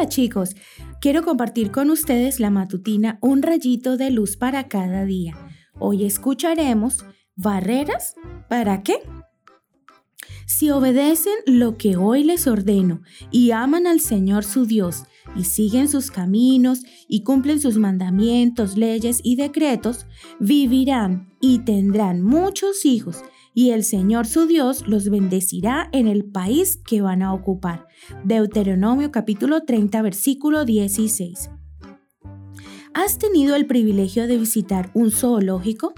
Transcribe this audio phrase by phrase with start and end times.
[0.00, 0.56] Hola chicos,
[1.02, 5.36] quiero compartir con ustedes la matutina Un rayito de luz para cada día.
[5.78, 7.04] Hoy escucharemos
[7.36, 8.14] ¿Barreras?
[8.48, 9.02] ¿Para qué?
[10.60, 13.00] Si obedecen lo que hoy les ordeno
[13.30, 15.04] y aman al Señor su Dios
[15.34, 20.04] y siguen sus caminos y cumplen sus mandamientos, leyes y decretos,
[20.38, 23.22] vivirán y tendrán muchos hijos
[23.54, 27.86] y el Señor su Dios los bendecirá en el país que van a ocupar.
[28.24, 31.48] Deuteronomio capítulo 30 versículo 16.
[32.92, 35.94] ¿Has tenido el privilegio de visitar un zoológico?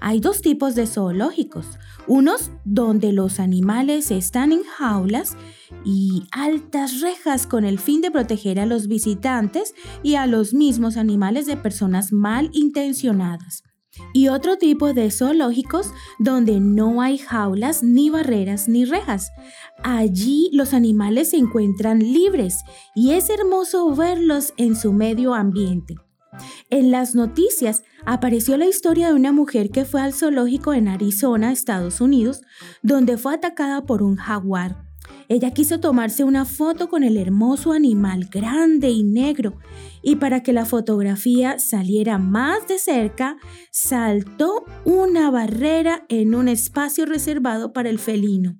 [0.00, 1.66] Hay dos tipos de zoológicos.
[2.06, 5.36] Unos donde los animales están en jaulas
[5.84, 10.96] y altas rejas con el fin de proteger a los visitantes y a los mismos
[10.96, 13.62] animales de personas mal intencionadas.
[14.12, 19.30] Y otro tipo de zoológicos donde no hay jaulas, ni barreras, ni rejas.
[19.82, 22.58] Allí los animales se encuentran libres
[22.94, 25.94] y es hermoso verlos en su medio ambiente.
[26.70, 31.52] En las noticias apareció la historia de una mujer que fue al zoológico en Arizona,
[31.52, 32.42] Estados Unidos,
[32.82, 34.84] donde fue atacada por un jaguar.
[35.28, 39.58] Ella quiso tomarse una foto con el hermoso animal grande y negro
[40.02, 43.36] y para que la fotografía saliera más de cerca,
[43.70, 48.58] saltó una barrera en un espacio reservado para el felino.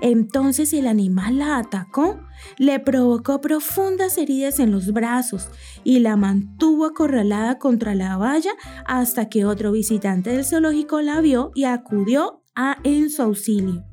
[0.00, 2.20] Entonces el animal la atacó,
[2.56, 5.48] le provocó profundas heridas en los brazos
[5.84, 8.52] y la mantuvo acorralada contra la valla
[8.86, 13.84] hasta que otro visitante del zoológico la vio y acudió a en su auxilio.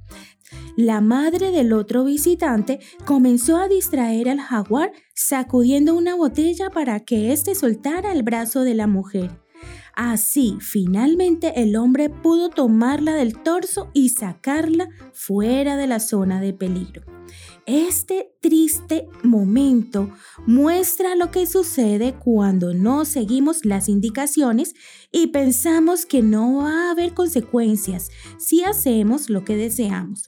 [0.78, 7.32] La madre del otro visitante comenzó a distraer al jaguar sacudiendo una botella para que
[7.32, 9.45] éste soltara el brazo de la mujer.
[9.96, 16.54] Así, finalmente el hombre pudo tomarla del torso y sacarla fuera de la zona de
[16.54, 17.15] peligro.
[17.66, 20.12] Este triste momento
[20.46, 24.76] muestra lo que sucede cuando no seguimos las indicaciones
[25.12, 30.26] y pensamos que no va a haber consecuencias si hacemos lo que deseamos.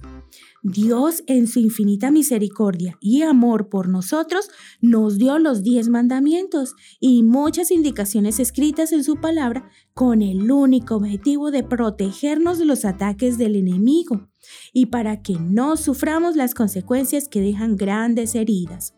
[0.63, 4.50] Dios en su infinita misericordia y amor por nosotros
[4.81, 10.96] nos dio los diez mandamientos y muchas indicaciones escritas en su palabra con el único
[10.96, 14.28] objetivo de protegernos de los ataques del enemigo
[14.74, 18.94] y para que no suframos las consecuencias que dejan grandes heridas.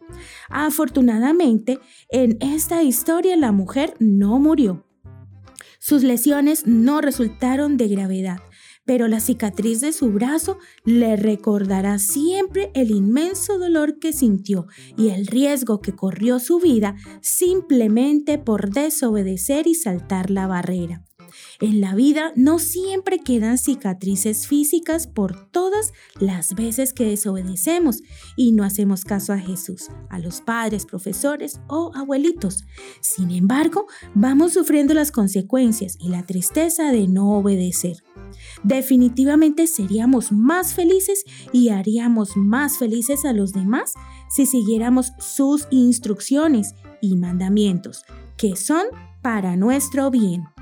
[0.50, 1.80] Afortunadamente,
[2.10, 4.86] en esta historia la mujer no murió.
[5.80, 8.40] Sus lesiones no resultaron de gravedad,
[8.86, 14.68] pero la cicatriz de su brazo le recordará siempre el inmenso dolor que sintió
[14.98, 21.06] y el riesgo que corrió su vida simplemente por desobedecer y saltar la barrera.
[21.60, 28.02] En la vida no siempre quedan cicatrices físicas por todas las veces que desobedecemos
[28.36, 32.66] y no hacemos caso a Jesús, a los padres, profesores o abuelitos.
[33.02, 38.04] Sin embargo, vamos sufriendo las consecuencias y la tristeza de no obedecer.
[38.64, 43.94] Definitivamente seríamos más felices y haríamos más felices a los demás
[44.30, 48.06] si siguiéramos sus instrucciones y mandamientos,
[48.38, 48.86] que son
[49.22, 50.46] para nuestro bien.